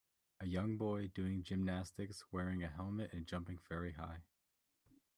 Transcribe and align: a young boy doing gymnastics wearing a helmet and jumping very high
a 0.39 0.47
young 0.47 0.77
boy 0.77 1.05
doing 1.13 1.43
gymnastics 1.43 2.23
wearing 2.31 2.63
a 2.63 2.67
helmet 2.67 3.13
and 3.13 3.27
jumping 3.27 3.59
very 3.69 3.91
high 3.91 4.23